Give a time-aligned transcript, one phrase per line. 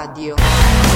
[0.00, 0.89] Co Radio.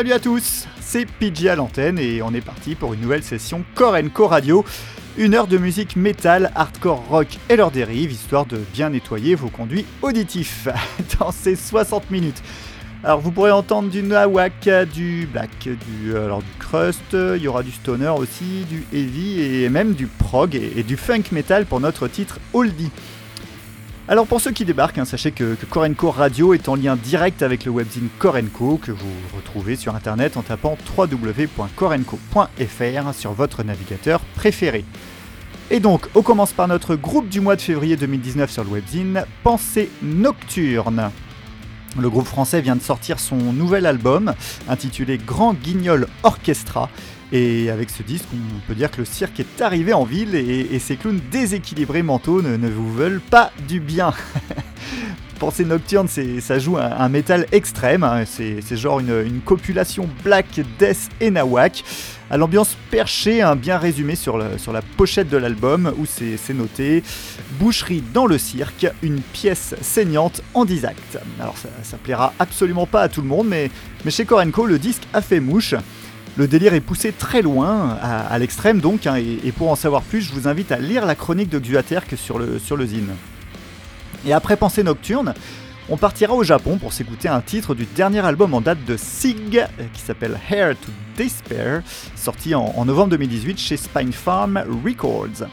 [0.00, 3.62] Salut à tous, c'est PJ à l'antenne et on est parti pour une nouvelle session
[3.74, 4.64] Core Co Radio.
[5.18, 9.50] Une heure de musique métal, hardcore, rock et leurs dérives, histoire de bien nettoyer vos
[9.50, 10.68] conduits auditifs
[11.20, 12.42] dans ces 60 minutes.
[13.04, 17.62] Alors vous pourrez entendre du nawak, du black, du, alors du crust, il y aura
[17.62, 21.78] du stoner aussi, du heavy et même du prog et, et du funk metal pour
[21.78, 22.90] notre titre Oldie.
[24.10, 27.64] Alors pour ceux qui débarquent, hein, sachez que, que Radio est en lien direct avec
[27.64, 34.84] le webzine Korenko que vous retrouvez sur internet en tapant www.korenko.fr sur votre navigateur préféré.
[35.70, 39.24] Et donc, on commence par notre groupe du mois de février 2019 sur le webzine,
[39.44, 41.12] Pensée Nocturne.
[41.96, 44.34] Le groupe français vient de sortir son nouvel album
[44.68, 46.90] intitulé Grand Guignol Orchestra.
[47.32, 50.78] Et avec ce disque, on peut dire que le cirque est arrivé en ville et,
[50.80, 54.12] ces clowns déséquilibrés mentaux ne, vous veulent pas du bien.
[55.38, 61.08] Pensée Nocturne, ça joue un, un métal extrême, hein, c'est genre une, copulation black, death
[61.20, 61.82] et nawak,
[62.30, 67.02] à l'ambiance perchée, hein, bien résumé sur, la pochette de l'album où c'est noté
[67.58, 71.18] Boucherie dans le cirque, une pièce saignante en 10 actes.
[71.40, 73.70] Alors ça, ça plaira absolument pas à tout le monde, mais,
[74.04, 75.74] mais chez Korenko, le disque a fait mouche.
[76.36, 80.20] Le délire est poussé très loin, à, l'extrême donc, hein, et, pour en savoir plus,
[80.20, 83.10] je vous invite à lire la chronique de Xuaterk sur le, sur zine.
[84.26, 85.34] Et après Pensée Nocturne,
[85.88, 89.66] on partira au Japon pour s'écouter un titre du dernier album en date de Sig,
[89.92, 91.82] qui s'appelle Hair to Despair,
[92.14, 95.48] sorti en, novembre 2018 chez Spine Farm Records.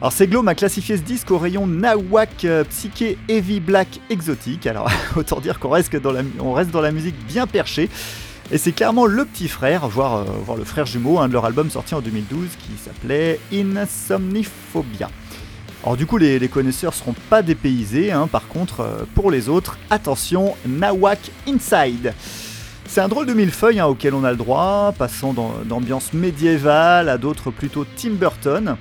[0.00, 4.90] Alors Seglo m'a classifié ce disque au rayon Nawak euh, Psyché Heavy Black Exotique, alors
[5.16, 7.90] autant dire qu'on reste, reste dans la musique bien perchée,
[8.52, 11.44] et c'est clairement le petit frère, voire, euh, voire le frère jumeau hein, de leur
[11.44, 15.08] album sorti en 2012 qui s'appelait Insomniphobia.
[15.82, 19.48] Alors du coup les, les connaisseurs seront pas dépaysés, hein, par contre euh, pour les
[19.48, 22.12] autres, attention, Nawak Inside.
[22.86, 25.32] C'est un drôle de millefeuille hein, auquel on a le droit, passant
[25.64, 28.76] d'ambiance médiévale à d'autres plutôt Tim Burton.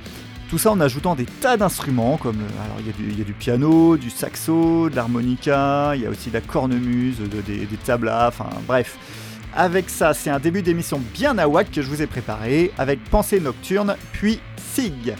[0.50, 2.88] Tout ça en ajoutant des tas d'instruments comme euh, alors il
[3.20, 7.20] y, a du- piano, du saxo, de l'harmonica, il y a aussi de la cornemuse,
[7.20, 8.98] de- des, des tablas, enfin bref.
[9.56, 13.40] Avec ça, c'est un début d'émission bien nawak que je vous ai préparé avec Pensée
[13.40, 15.16] Nocturne puis Sig.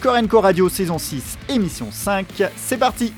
[0.00, 3.12] Korenko Radio saison 6, émission 5, c'est parti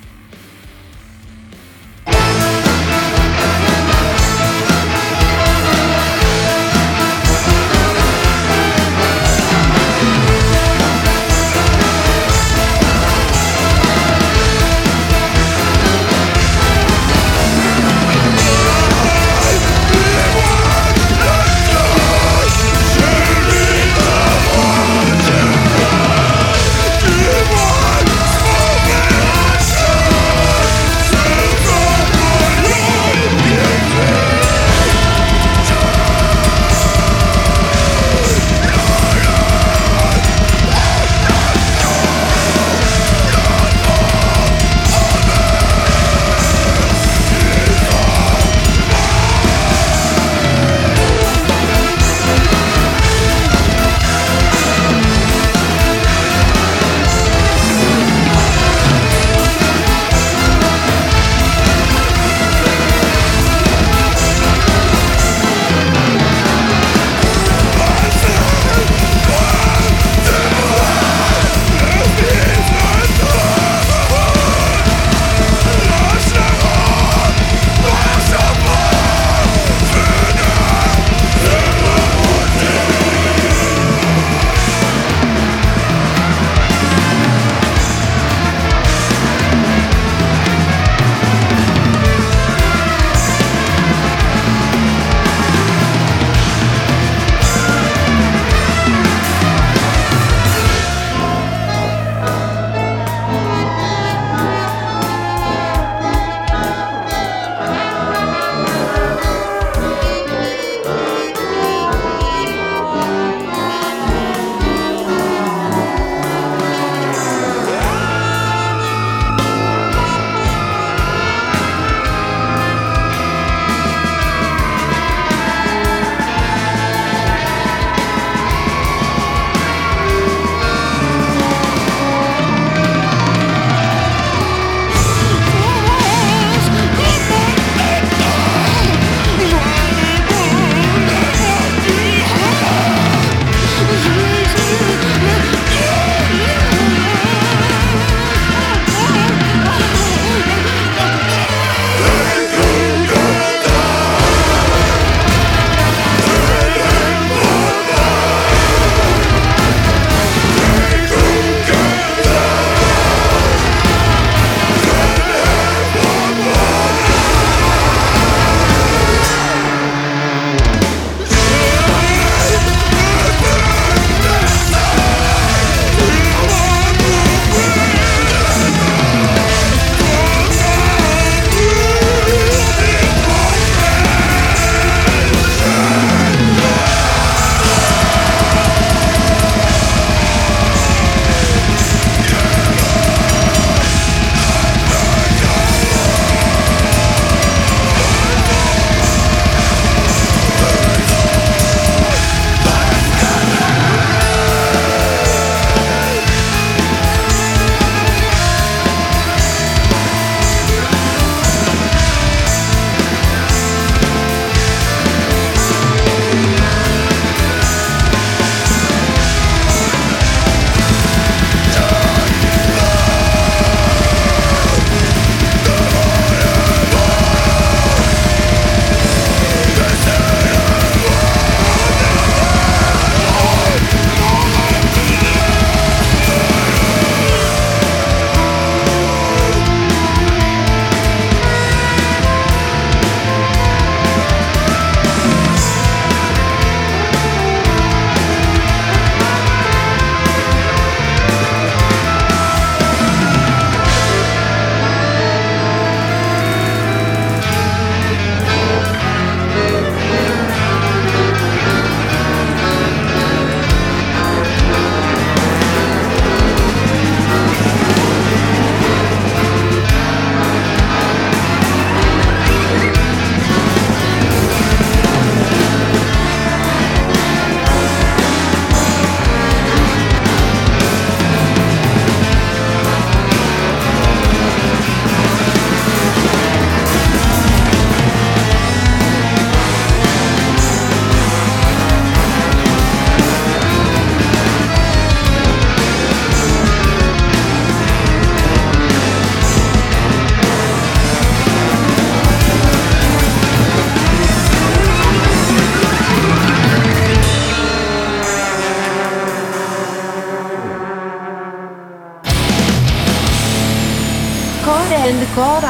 [315.39, 315.68] God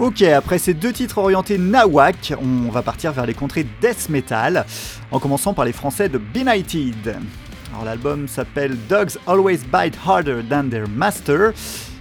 [0.00, 4.64] Ok, après ces deux titres orientés nawak, on va partir vers les contrées death metal,
[5.10, 7.18] en commençant par les français de Benighted.
[7.70, 11.52] Alors l'album s'appelle Dogs Always Bite Harder Than Their Master.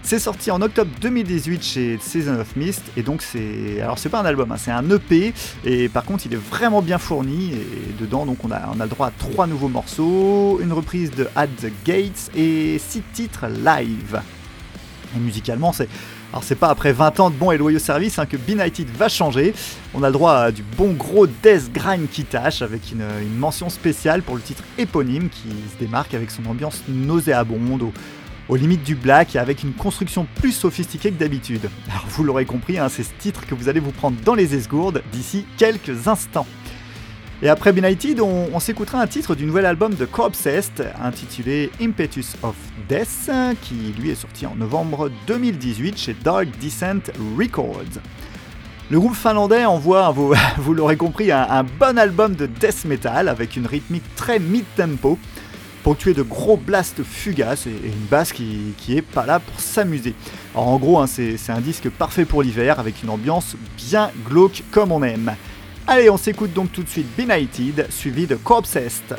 [0.01, 4.22] C'est sorti en octobre 2018 chez Season of Mist et donc c'est alors c'est pas
[4.22, 5.34] un album, hein, c'est un EP
[5.65, 8.86] et par contre il est vraiment bien fourni et dedans donc on a on a
[8.86, 13.48] le droit à trois nouveaux morceaux, une reprise de At the Gates et six titres
[13.48, 14.22] live.
[15.18, 15.89] Et musicalement c'est
[16.31, 19.09] alors c'est pas après 20 ans de bons et loyaux services hein, que Benighted va
[19.09, 19.53] changer.
[19.95, 23.03] On a le droit à du bon gros death grind qui tâche avec une,
[23.38, 27.93] mention spéciale pour le titre éponyme qui se démarque avec son ambiance nauséabonde au,
[28.48, 31.67] aux limites du black et avec une construction plus sophistiquée que d'habitude.
[31.89, 34.53] Alors vous l'aurez compris, hein, c'est ce titre que vous allez vous prendre dans les
[34.53, 36.45] esgourdes d'ici quelques instants.
[37.41, 42.55] Et après Benighted, on, s'écoutera un titre du nouvel album de Corpsest intitulé Impetus of
[42.89, 43.31] Death,
[43.62, 47.00] qui lui est sorti en novembre 2018 chez Dark Descent
[47.38, 48.01] Records.
[48.89, 53.67] Le groupe finlandais envoie, vous, l'aurez compris, un, bon album de death metal avec une
[53.67, 55.17] rythmique très mid-tempo,
[55.84, 60.13] ponctuée de gros blasts fugaces et, une basse qui, est pas là pour s'amuser.
[60.55, 64.91] En gros, hein, c'est un disque parfait pour l'hiver avec une ambiance bien glauque comme
[64.91, 65.36] on aime.
[65.91, 69.15] Allez, on s'écoute donc tout de suite Benighted, suivi de Corpsest.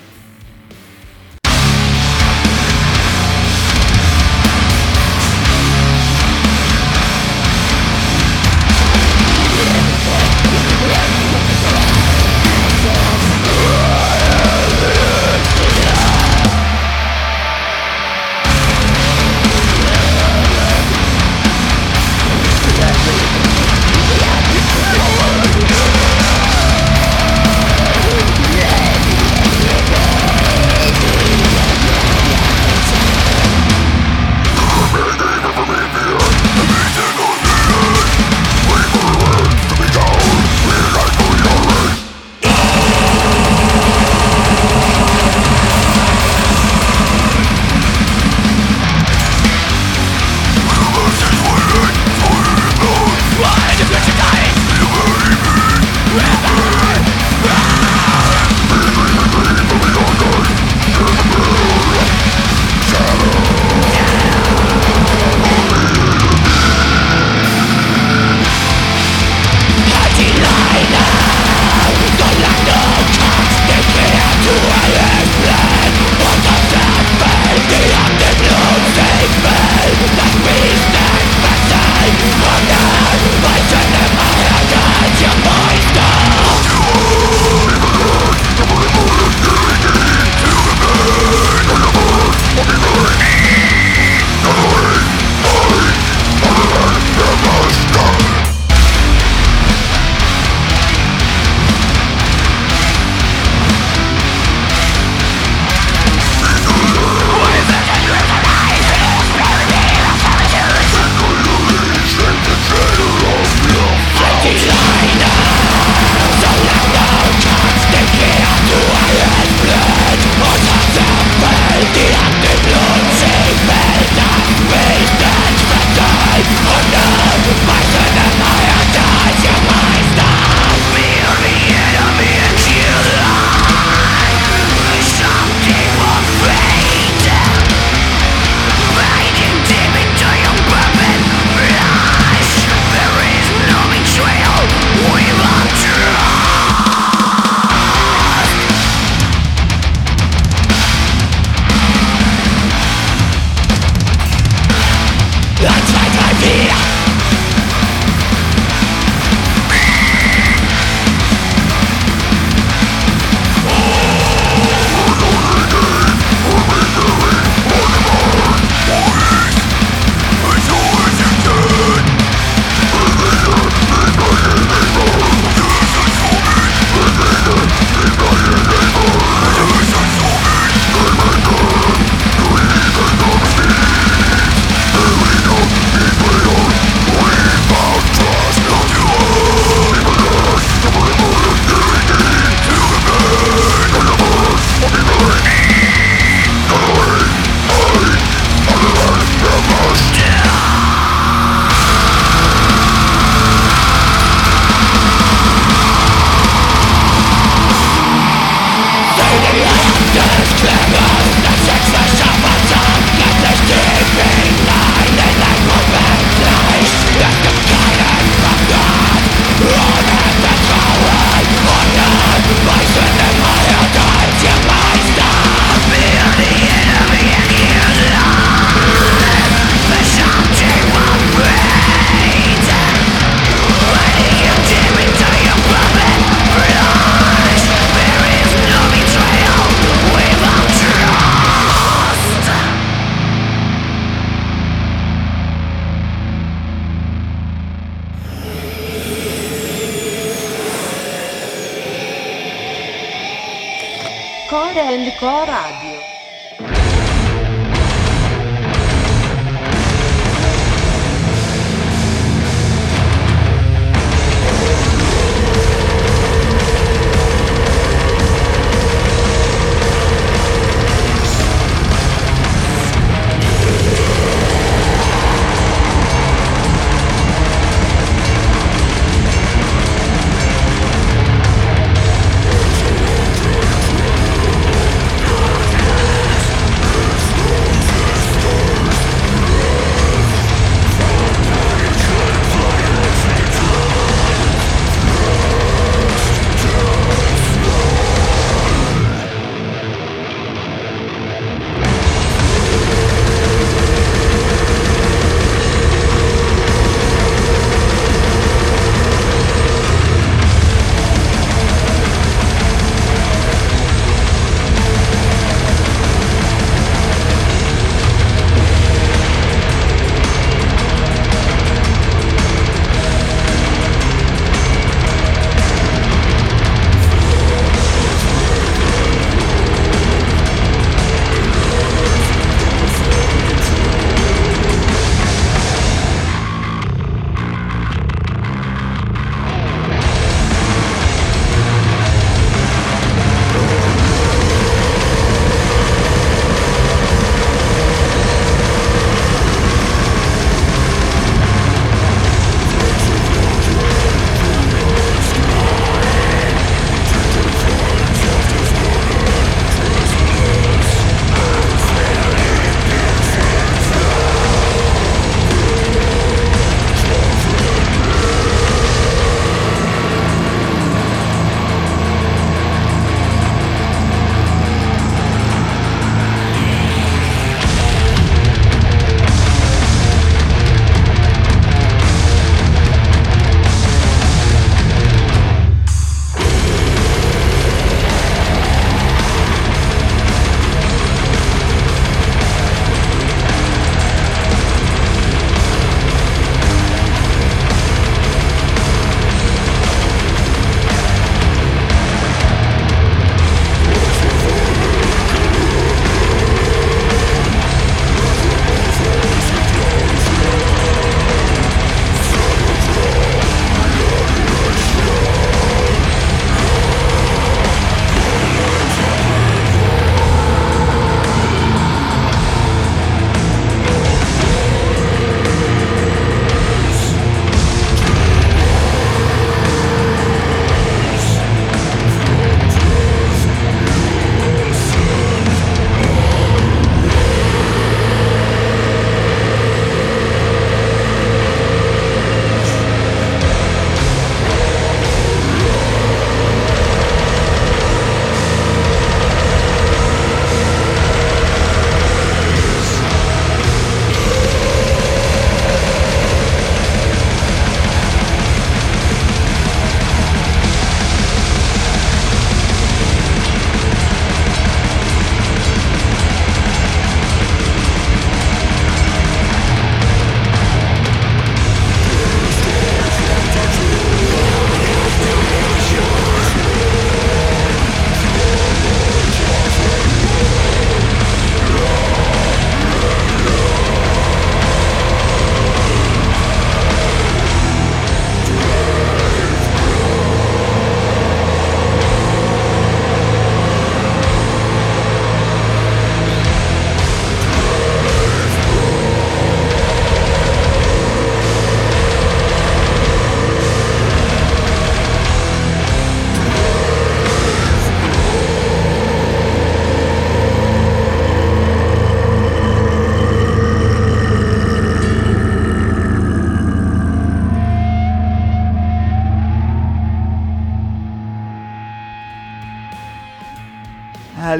[254.50, 255.46] Core and Co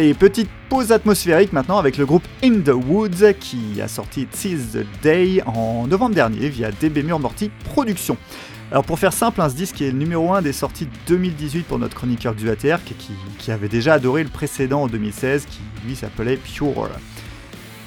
[0.01, 5.03] Petite pause atmosphérique maintenant avec le groupe In the Woods qui a sorti Seize the
[5.03, 8.17] Day en novembre dernier via DB Murmorty Productions.
[8.71, 11.79] Alors pour faire simple, hein, ce disque est le numéro 1 des sorties 2018 pour
[11.79, 12.79] notre chroniqueur du ATR
[13.39, 16.89] qui, avait déjà adoré le précédent en 2016 qui lui s'appelait Pure.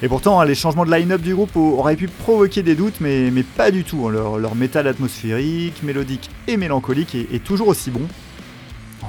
[0.00, 3.00] Et pourtant, hein, les changements de line-up du groupe au- auraient pu provoquer des doutes,
[3.00, 4.06] mais, pas du tout.
[4.06, 4.12] hein.
[4.12, 8.06] Leur, métal atmosphérique, mélodique et mélancolique est toujours aussi bon.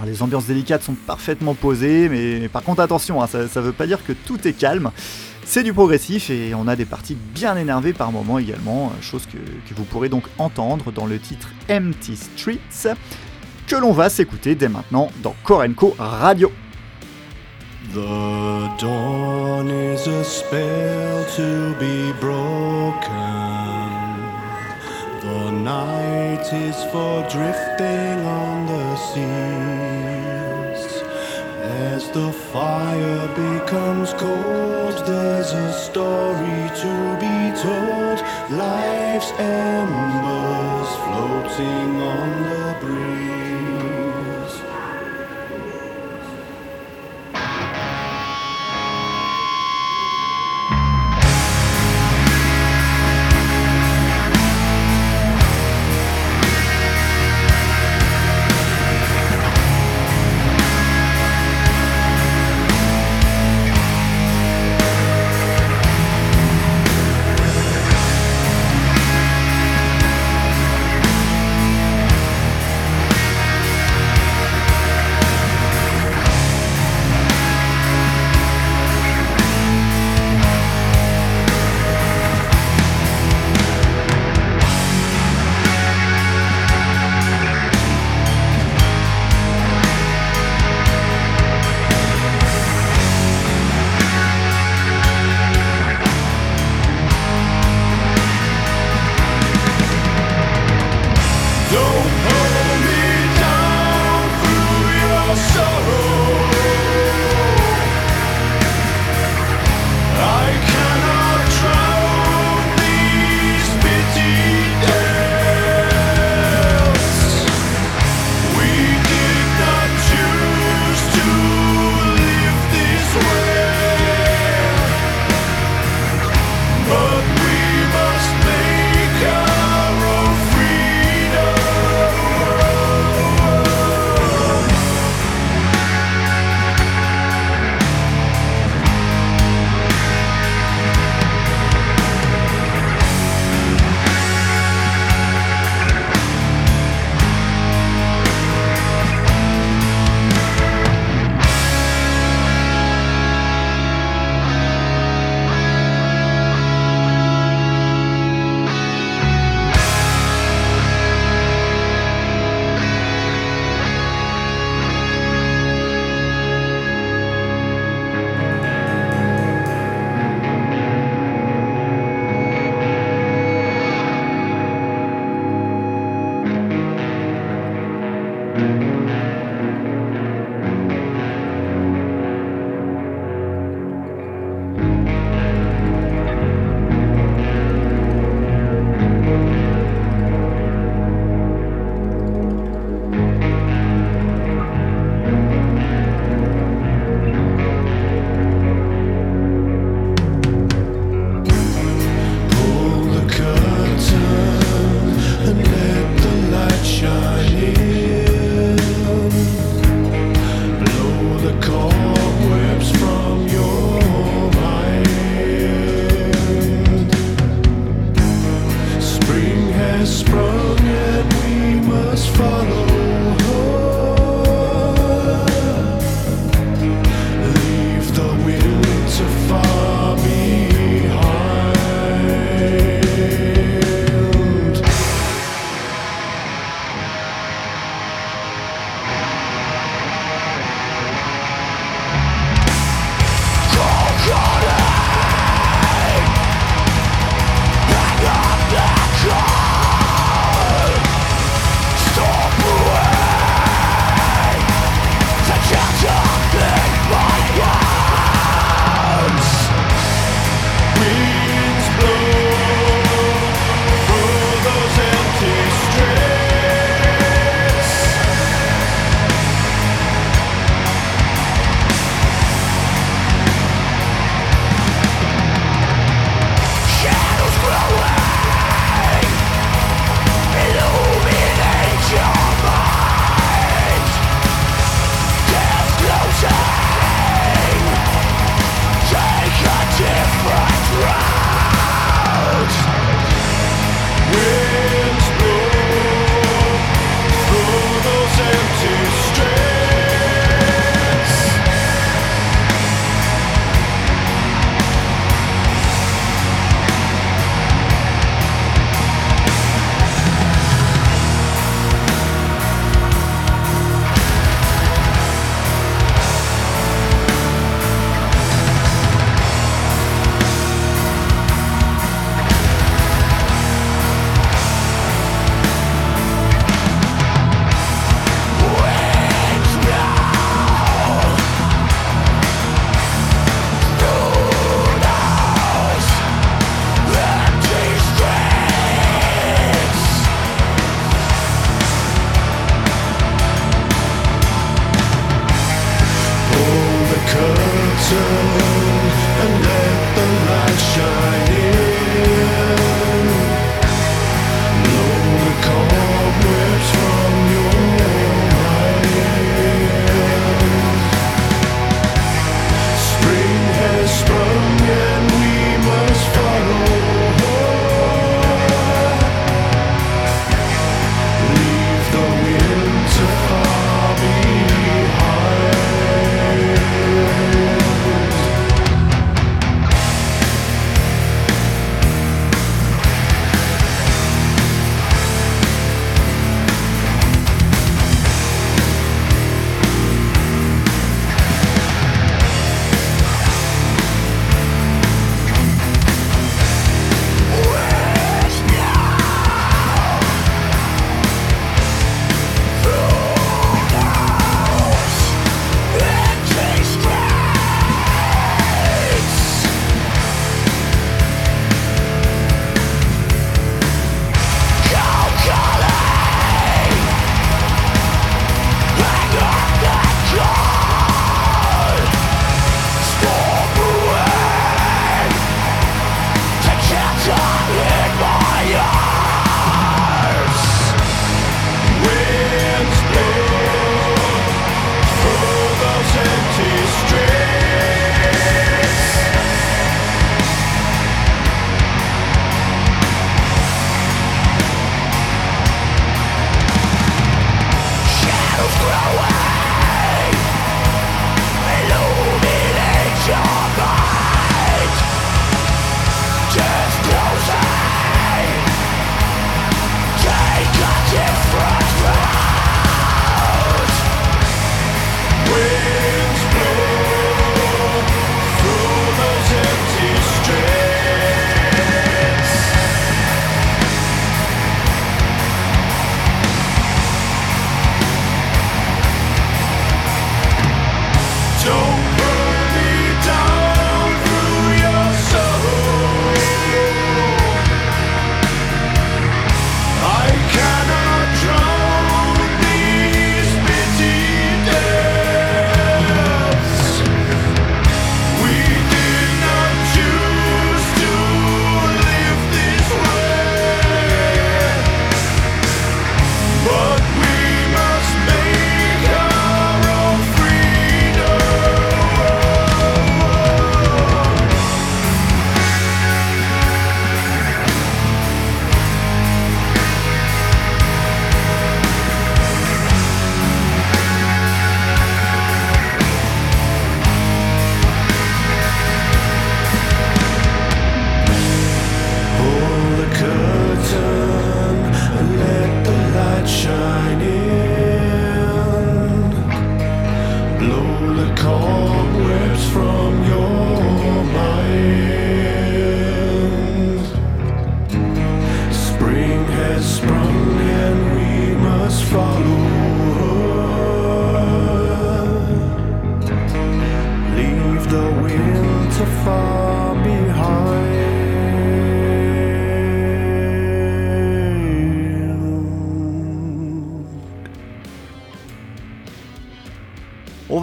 [0.05, 3.87] Les ambiances délicates sont parfaitement posées, mais par contre attention, hein, ça ne veut pas
[3.87, 4.91] dire que tout est calme.
[5.47, 9.27] C'est du progressif et on a des parties bien énervées par moments également, euh, chose
[9.27, 9.37] que,
[9.75, 12.95] vous pourrez donc entendre dans le titre Empty Streets,
[13.67, 16.51] que l'on va s'écouter dès maintenant dans Korenko Radio.
[17.93, 23.05] The dawn is a spell to be broken.
[25.21, 29.64] The night is for drifting on the seas.
[32.15, 38.21] The fire becomes cold, there's a story to be told.
[38.57, 43.44] Life's embers floating on the breeze.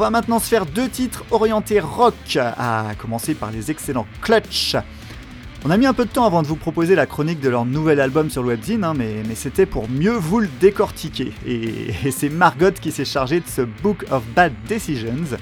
[0.03, 4.75] Va maintenant se faire deux titres orientés rock, à commencer par les excellents Clutch.
[5.65, 7.65] On a mis un peu de temps avant de vous proposer la chronique de leur
[7.65, 11.33] nouvel album sur le webzine, hein, mais, c'était pour mieux vous le décortiquer.
[11.47, 15.39] Et, c'est Margot qui s'est chargée de ce Book of Bad Decisions.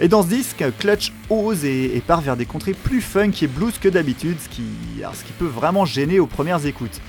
[0.00, 3.78] Et dans ce disque, Clutch ose et, part vers des contrées plus funk et blues
[3.78, 7.02] que d'habitude, ce qui peut vraiment gêner aux premières écoutes.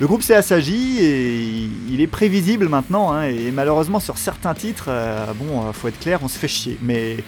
[0.00, 4.86] Le groupe s'est assagi et il est prévisible maintenant, hein, et malheureusement sur certains titres,
[4.88, 6.78] euh, bon, euh, faut être clair, on se fait chier.
[6.82, 7.18] Mais,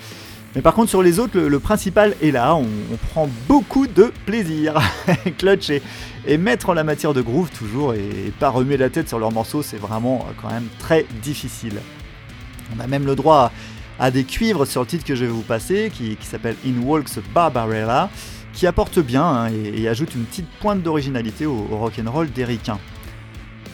[0.65, 2.67] par contre sur les autres, le, principal est là, on,
[3.11, 4.81] prend beaucoup de plaisir.
[5.39, 9.09] Clutch est maître en la matière de groove toujours, et, et pas remuer la tête
[9.09, 11.81] sur leurs morceaux, c'est vraiment euh, quand même très difficile.
[12.77, 13.53] On a même le droit
[14.01, 16.83] à, des cuivres sur le titre que je vais vous passer, qui, qui s'appelle In
[16.83, 18.11] Walks Barbarella,
[18.57, 22.79] qui apporte bien hein, et, ajoute une petite pointe d'originalité au, rock'n'roll d'Ericain.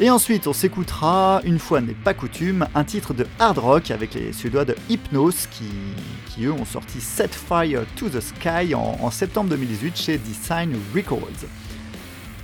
[0.00, 4.14] Et ensuite, on s'écoutera, une fois n'est pas coutume, un titre de hard rock avec
[4.14, 9.50] les Suédois de Hypnose qui, eux ont sorti Set Fire to the Sky en, septembre
[9.50, 11.46] 2018 chez Design Records.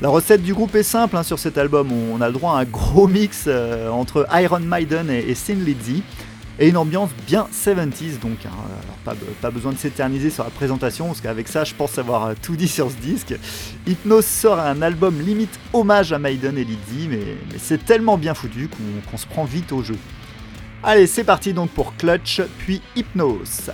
[0.00, 2.60] La recette du groupe est simple hein, sur cet album, on a le droit à
[2.60, 6.04] un gros mix euh, entre Iron Maiden et, et Thin Lizzy,
[6.58, 8.44] et une ambiance bien 70s donc.
[8.46, 8.50] hein.
[9.04, 12.26] Pas, be- pas besoin de s'éterniser sur la présentation parce qu'avec ça je pense avoir
[12.26, 13.34] euh, tout dit sur ce disque.
[13.86, 18.68] Hypnose sort un album limite hommage à Maiden et Lizzy mais, c'est tellement bien foutu
[19.10, 19.96] qu'on se prend vite au jeu.
[20.82, 23.70] Allez c'est parti donc pour Clutch puis Hypnose.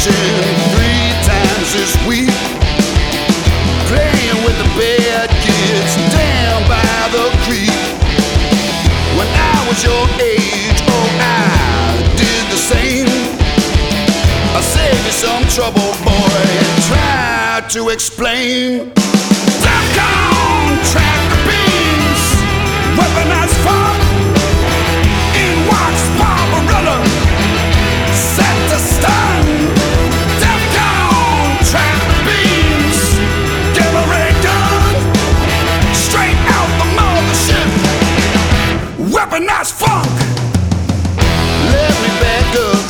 [0.00, 2.32] Detention three times this week.
[3.88, 7.70] Playing with the bad kids down by the creek.
[9.16, 13.08] When I was your age, oh, I did the same.
[14.56, 18.92] I saved you some trouble, boy, and tried to explain.
[19.60, 22.22] Down track beams,
[22.96, 23.39] weaponized fun.
[39.40, 40.06] Weaponized funk.
[41.72, 42.84] Let me back up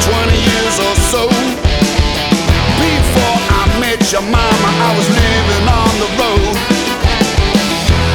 [0.00, 1.28] 20 years or so.
[2.80, 6.56] Before I met your mama, I was living on the road.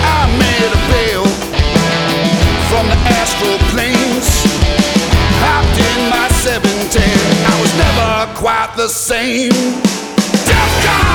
[0.09, 1.26] I made a bail
[2.70, 4.45] from the astral planes.
[5.45, 7.03] Hopped in my 710,
[7.45, 9.51] I was never quite the same.
[10.49, 11.12] Defcon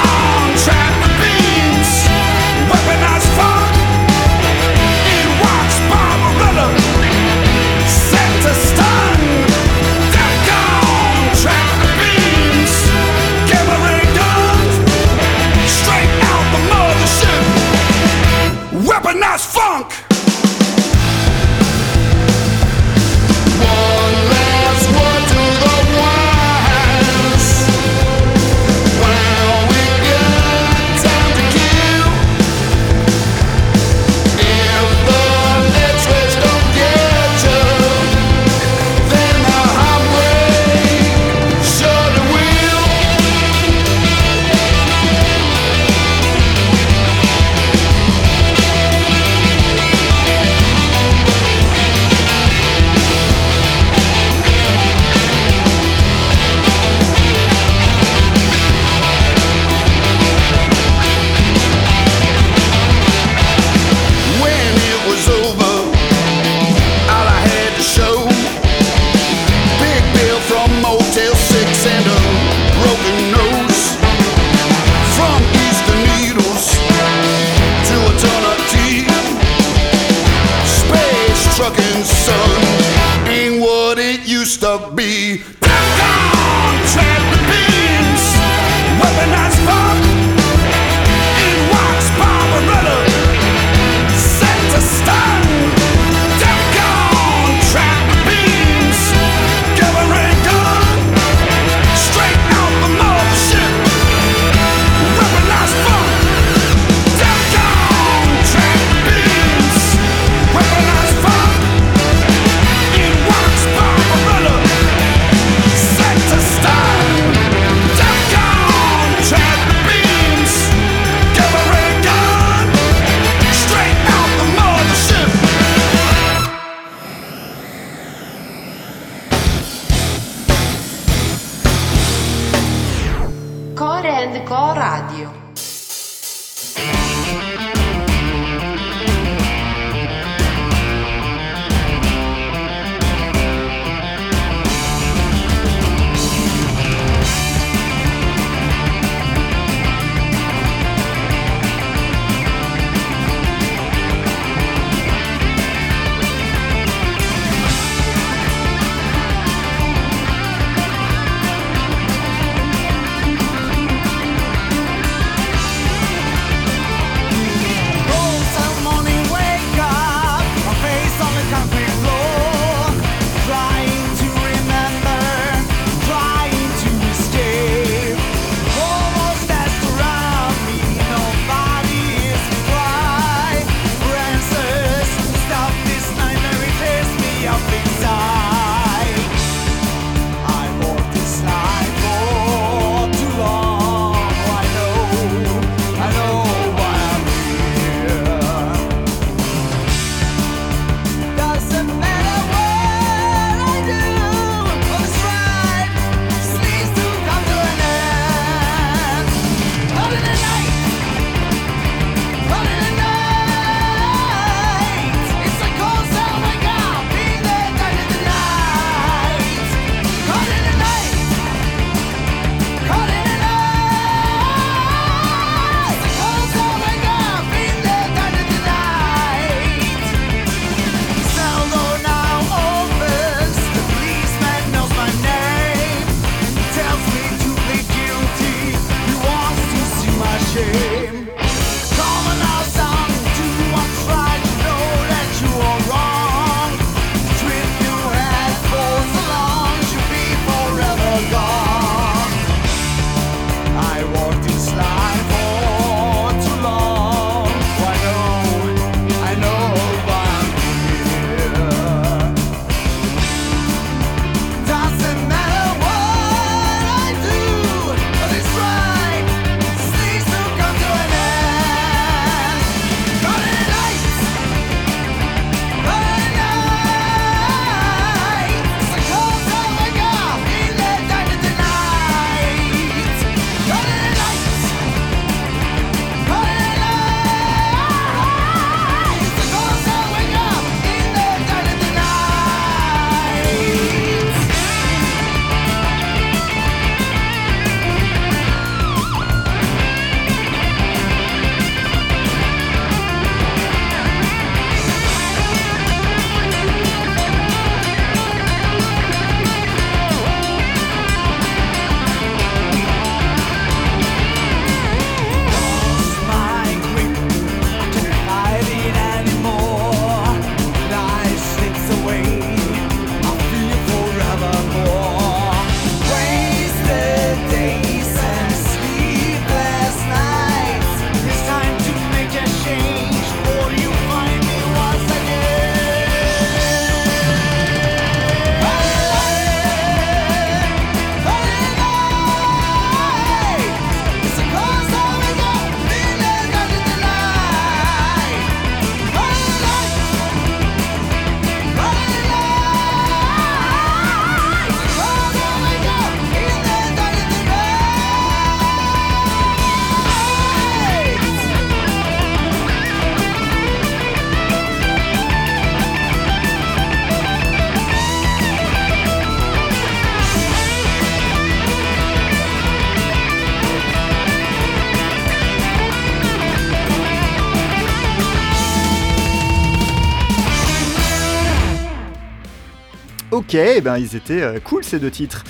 [383.49, 385.42] Ok, eh ben ils étaient euh, cool ces deux titres.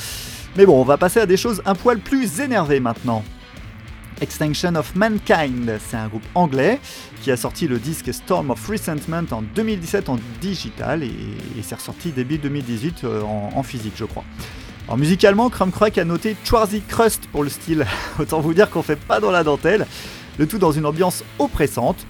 [0.57, 3.25] Mais bon, on va passer à des choses un poil plus énervées maintenant.
[4.21, 6.79] Extinction of Mankind, c'est un groupe anglais
[7.23, 11.11] qui a sorti le disque Storm of Resentment en 2017 en digital et,
[11.63, 14.23] c'est ressorti début 2018 euh, en, physique, je crois.
[14.87, 17.85] Alors musicalement, Crack a noté Schwarzy Crust pour le style.
[18.21, 19.89] Autant vous dire qu'on fait pas dans la dentelle.
[20.39, 22.07] Le tout dans une ambiance oppressante.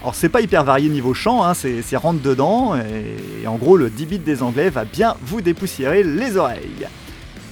[0.00, 3.90] Alors c'est pas hyper varié niveau chant, hein, c'est rentre dedans et, en gros le
[3.90, 6.86] 10 bits des anglais va bien vous dépoussiérer les oreilles.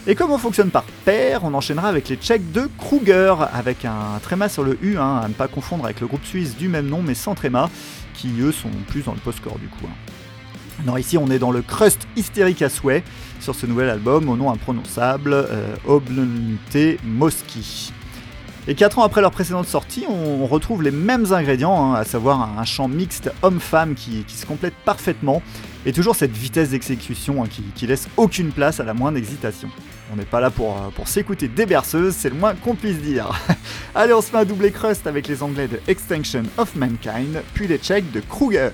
[0.07, 4.21] Et comme on fonctionne par paire, on enchaînera avec les tchèques de Kruger, avec un
[4.23, 6.87] tréma sur le U, hein, à ne pas confondre avec le groupe suisse du même
[6.87, 7.69] nom mais sans tréma,
[8.15, 9.85] qui eux sont plus dans le post-core du coup.
[9.85, 10.13] hein.
[10.85, 13.03] Non, ici on est dans le crust hystérique à souhait
[13.41, 15.75] sur ce nouvel album au nom imprononçable, euh,
[17.05, 17.93] Moski.
[18.69, 22.59] Et 4 ans après leur précédente sortie, on retrouve les mêmes ingrédients, hein, à savoir
[22.59, 25.41] un, chant mixte homme-femme qui, se complète parfaitement,
[25.85, 29.69] et toujours cette vitesse d'exécution hein, qui, laisse aucune place à la moindre hésitation.
[30.13, 33.31] On n'est pas là pour, euh, s'écouter des berceuses, c'est le moins qu'on puisse dire.
[33.95, 37.69] Allez, on se fait un doublé crust avec les anglais de Extinction of Mankind, puis
[37.69, 38.71] les tchèques de Kruger.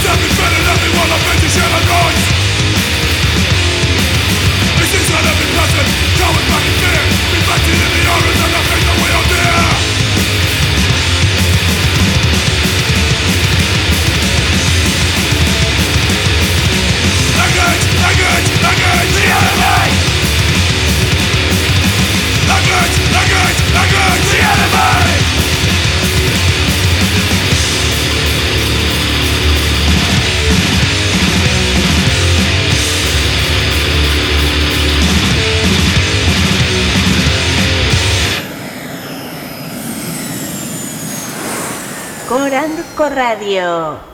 [0.00, 1.89] He's to friend and one I'm facing shit
[43.20, 44.09] Radio.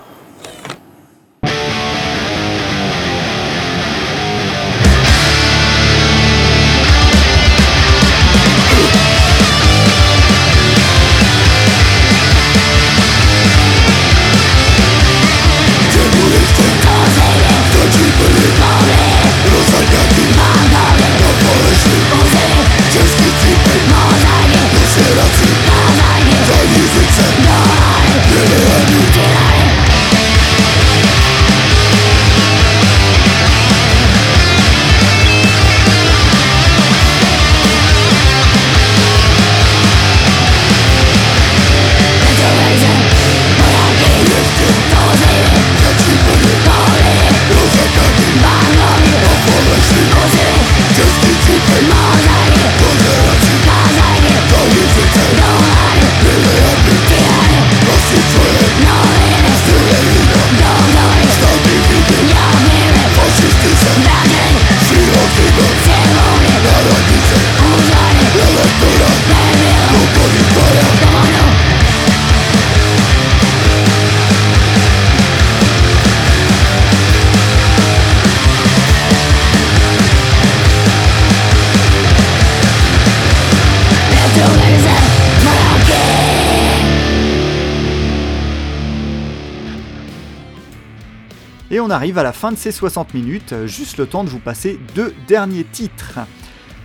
[91.97, 94.79] Arrive à la fin de ces 60 minutes, euh, juste le temps de vous passer
[94.95, 96.21] deux derniers titres.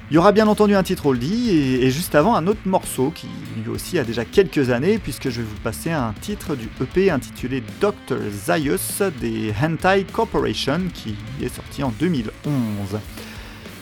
[0.10, 3.12] Il y aura bien entendu un titre oldie et, et juste avant un autre morceau
[3.14, 3.28] qui
[3.64, 7.12] lui aussi a déjà quelques années puisque je vais vous passer un titre du EP
[7.12, 8.18] intitulé Dr.
[8.30, 13.00] Zaius des Hentai Corporation qui est sorti en 2011.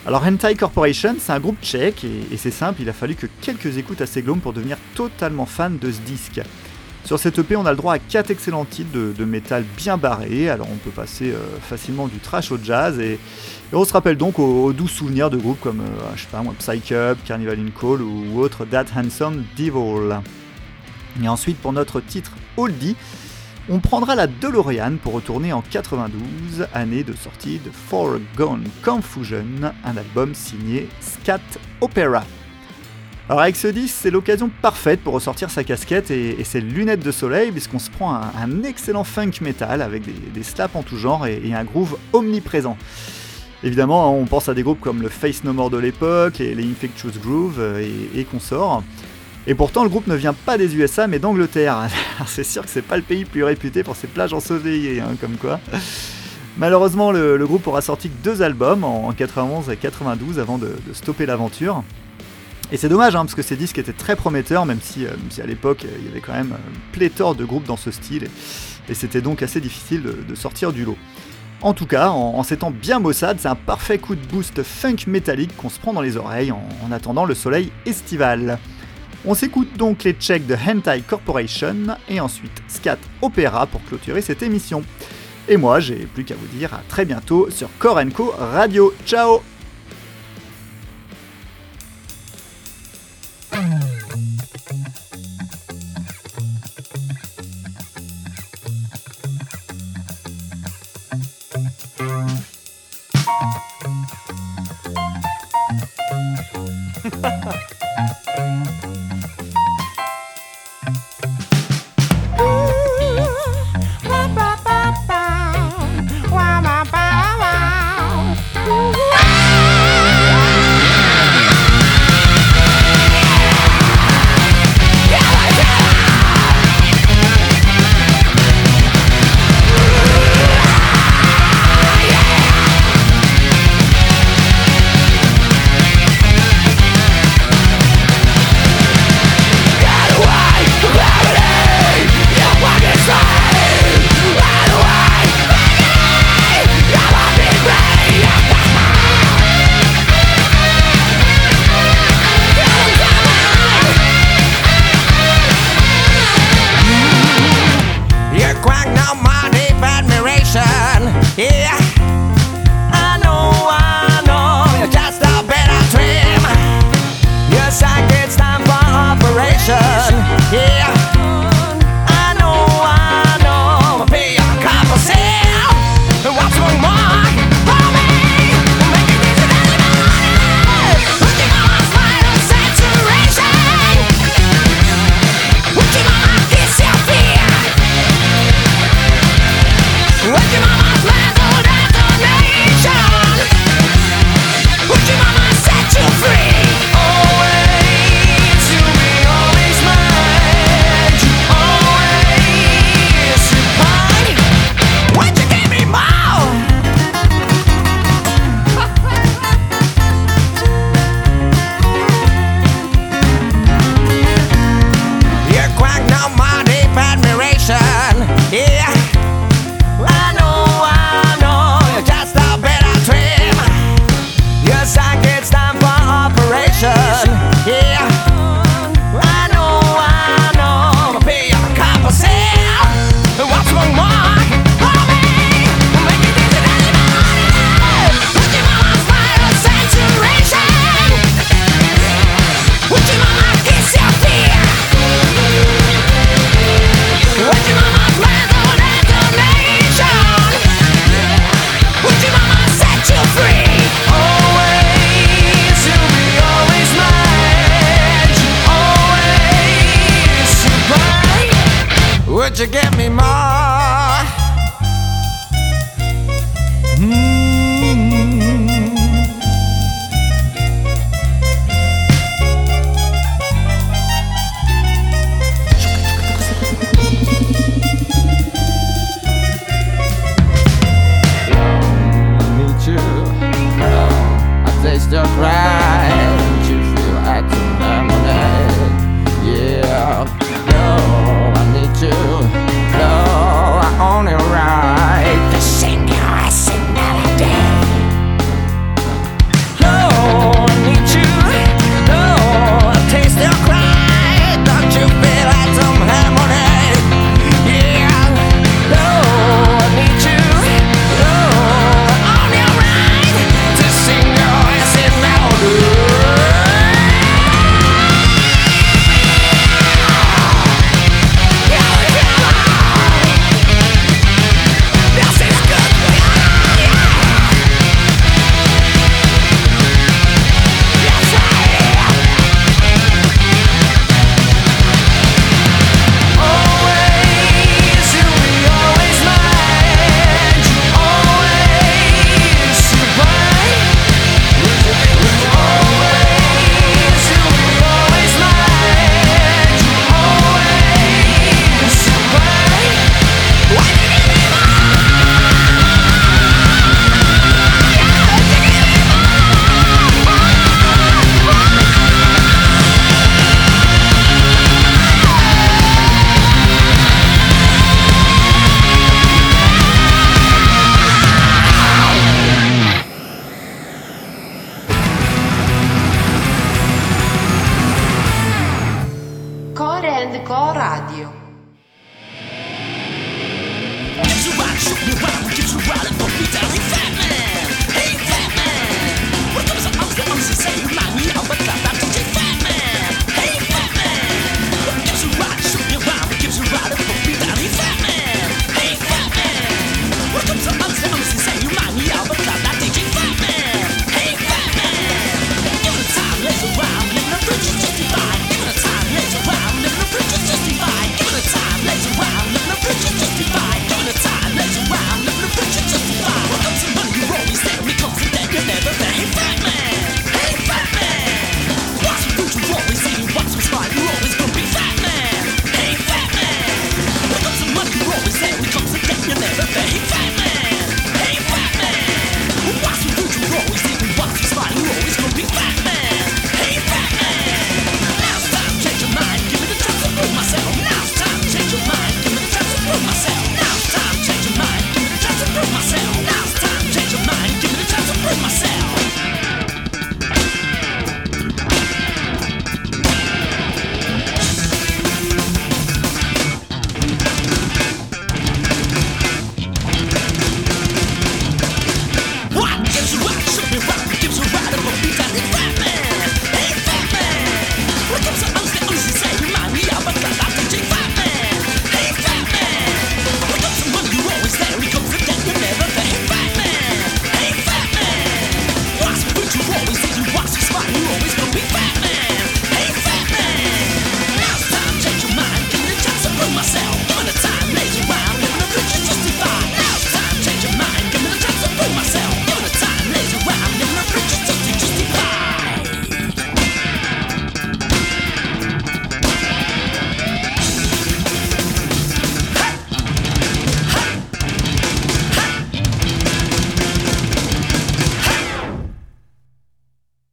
[0.05, 3.77] Alors Hentai Corporation c'est un groupe tchèque et, c'est simple, il a fallu que quelques
[3.77, 6.41] écoutes à ces glomes pour devenir totalement fan de ce disque.
[7.05, 10.49] Sur cette EP, on a le droit à 4 excellents titres de, métal bien barrés,
[10.49, 13.19] alors on peut passer euh, facilement du trash au jazz, et,
[13.71, 17.69] on se rappelle donc aux, doux souvenirs de groupes comme, euh, je sais Carnival in
[17.79, 20.19] Call ou autre That Handsome Devil.
[21.23, 22.95] Et ensuite, pour notre titre Oldie,
[23.69, 29.45] on prendra la DeLorean pour retourner en 92, année de sortie de Foregone Confusion,
[29.85, 31.39] un album signé Scat
[31.81, 32.23] Opera.
[33.29, 37.11] Alors avec ce disque, c'est l'occasion parfaite pour ressortir sa casquette et, ses lunettes de
[37.11, 40.01] soleil, puisqu'on se prend un, excellent funk metal avec
[40.33, 42.75] des, slaps en tout genre et, un groove omniprésent.
[43.63, 46.63] Évidemment, on pense à des groupes comme le Face No More de l'époque, et les
[46.63, 48.81] Infectious Groove euh, et, consorts.
[49.45, 51.87] Et pourtant, le groupe ne vient pas des USA, mais d'Angleterre.
[52.25, 55.15] C'est sûr que c'est pas le pays le plus réputé pour ses plages ensoleillées, hein,
[55.21, 55.59] comme quoi.
[56.57, 61.27] Malheureusement, le, groupe aura sorti deux albums en, en 91 et 92 avant de stopper
[61.27, 61.83] l'aventure.
[62.71, 65.11] Et c'est dommage, hein, parce que ces disques étaient très prometteurs, même si, euh,
[65.41, 68.27] à l'époque euh, il y avait quand même euh, pléthore de groupes dans ce style,
[68.87, 70.97] et, c'était donc assez difficile de, sortir du lot.
[71.61, 75.55] En tout cas, en, temps bien maussade, c'est un parfait coup de boost funk métallique
[75.57, 78.59] qu'on se prend dans les oreilles en, en attendant le soleil estival.
[79.25, 84.41] On s'écoute donc les checks de Hentai Corporation et ensuite Scat Opera pour clôturer cette
[84.41, 84.83] émission.
[85.49, 88.93] Et moi, j'ai plus qu'à vous dire à très bientôt sur Korenko Radio.
[89.05, 89.41] Ciao